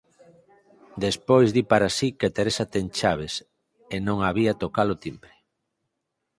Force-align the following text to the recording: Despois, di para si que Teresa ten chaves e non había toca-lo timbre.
Despois, 1.05 1.47
di 1.55 1.63
para 1.71 1.89
si 1.97 2.07
que 2.19 2.33
Teresa 2.37 2.65
ten 2.73 2.85
chaves 2.97 3.33
e 3.93 3.95
non 4.07 4.17
había 4.21 4.57
toca-lo 4.63 4.95
timbre. 5.05 5.33